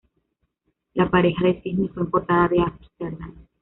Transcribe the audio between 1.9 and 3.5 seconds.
fue importada de Ámsterdam.